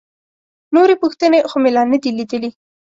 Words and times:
نورې 0.75 0.95
پوښتنې 1.03 1.39
خو 1.49 1.57
مې 1.63 1.69
لا 1.75 1.83
نه 1.91 1.97
دي 2.03 2.11
لیدلي. 2.17 2.49